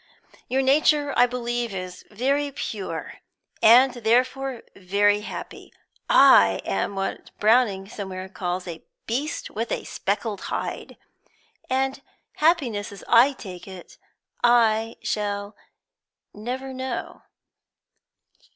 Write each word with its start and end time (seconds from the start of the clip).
"Your 0.47 0.63
nature, 0.63 1.13
I 1.15 1.27
believe, 1.27 1.75
is 1.75 2.03
very 2.09 2.51
pure, 2.51 3.19
and 3.61 3.93
therefore 3.93 4.63
very 4.75 5.21
happy. 5.21 5.71
I 6.09 6.59
am 6.65 6.95
what 6.95 7.29
Browning 7.39 7.87
somewhere 7.87 8.27
calls 8.27 8.67
a 8.67 8.83
'beast 9.05 9.51
with 9.51 9.71
a 9.71 9.83
speckled 9.83 10.41
hide,' 10.49 10.97
and 11.69 12.01
happiness, 12.37 12.91
I 13.07 13.33
take 13.33 13.67
it, 13.67 13.99
I 14.43 14.95
shall 15.03 15.55
never 16.33 16.73
know." 16.73 17.21